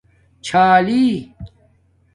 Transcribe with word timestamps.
چھالی 0.45 1.11